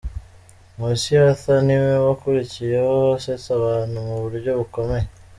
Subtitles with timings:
[0.75, 5.07] Nkusi Arthur ni we wakurikiyeho asetsa abantu mu buryo bukomeye.